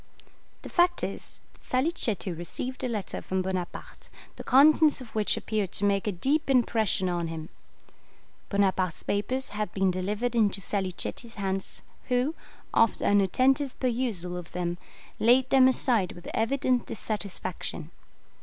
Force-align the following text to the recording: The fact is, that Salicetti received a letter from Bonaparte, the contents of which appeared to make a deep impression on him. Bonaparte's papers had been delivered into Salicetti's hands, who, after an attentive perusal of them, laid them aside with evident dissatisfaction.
The 0.63 0.69
fact 0.69 1.03
is, 1.03 1.41
that 1.53 1.63
Salicetti 1.63 2.31
received 2.35 2.83
a 2.83 2.87
letter 2.87 3.21
from 3.21 3.43
Bonaparte, 3.43 4.09
the 4.35 4.43
contents 4.43 4.99
of 4.99 5.09
which 5.13 5.37
appeared 5.37 5.71
to 5.73 5.85
make 5.85 6.07
a 6.07 6.11
deep 6.11 6.49
impression 6.49 7.07
on 7.07 7.27
him. 7.27 7.49
Bonaparte's 8.49 9.03
papers 9.03 9.49
had 9.49 9.71
been 9.75 9.91
delivered 9.91 10.33
into 10.33 10.59
Salicetti's 10.59 11.35
hands, 11.35 11.83
who, 12.07 12.33
after 12.73 13.05
an 13.05 13.21
attentive 13.21 13.79
perusal 13.79 14.37
of 14.37 14.53
them, 14.53 14.79
laid 15.19 15.47
them 15.51 15.67
aside 15.67 16.13
with 16.13 16.27
evident 16.33 16.87
dissatisfaction. 16.87 17.91